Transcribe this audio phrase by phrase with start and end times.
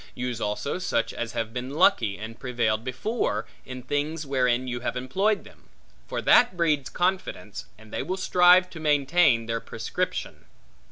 [0.15, 4.97] Use also such as have been lucky, and prevailed before, in things wherein you have
[4.97, 5.69] employed them;
[6.07, 10.45] for that breeds confidence, and they will strive to maintain their prescription.